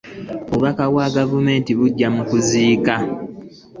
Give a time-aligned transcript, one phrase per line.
[0.51, 2.95] Obubaka bwa gavumenti bwa kujja mu kuziika